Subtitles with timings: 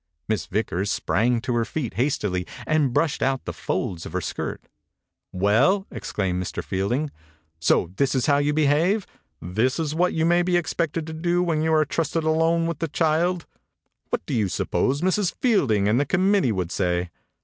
[0.27, 4.63] Miss Vickers sprang to her feet hastily and brushed out the folds of her skirt.
[5.31, 7.11] "Well!" exclaimed Mr.Field ing.
[7.59, 11.05] "So this is how you be have I This is what you may be expected
[11.05, 13.55] to do when you are trusted alone with the child I
[14.09, 17.11] What do you suppose Mrs.Field 59 THE INCUBATOR BABY ing and the committee would say?"